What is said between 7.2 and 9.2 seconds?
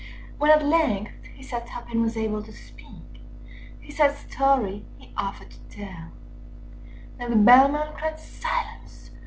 the Bellman cried "Silence!